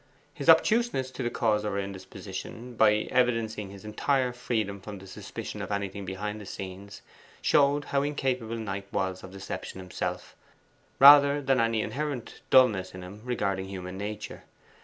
His 0.33 0.49
obtuseness 0.49 1.11
to 1.11 1.21
the 1.21 1.29
cause 1.29 1.63
of 1.63 1.73
her 1.73 1.77
indisposition, 1.77 2.73
by 2.73 3.07
evidencing 3.11 3.69
his 3.69 3.85
entire 3.85 4.33
freedom 4.33 4.81
from 4.81 4.97
the 4.97 5.05
suspicion 5.05 5.61
of 5.61 5.71
anything 5.71 6.05
behind 6.05 6.41
the 6.41 6.45
scenes, 6.47 7.03
showed 7.39 7.83
how 7.85 8.01
incapable 8.01 8.57
Knight 8.57 8.91
was 8.91 9.21
of 9.23 9.29
deception 9.29 9.79
himself, 9.79 10.35
rather 10.97 11.39
than 11.39 11.59
any 11.59 11.83
inherent 11.83 12.41
dulness 12.49 12.95
in 12.95 13.03
him 13.03 13.21
regarding 13.23 13.65
human 13.67 13.99
nature. 13.99 14.43